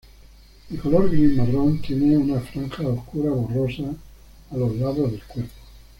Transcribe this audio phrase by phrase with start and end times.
[0.71, 3.95] De color gris-marrón, tiene unas franjas oscuras borrosas
[4.49, 5.51] a los lados del cuerpo.